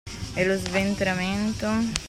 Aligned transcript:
E 0.39 0.43
lo 0.47 0.55
sventramento? 0.57 1.67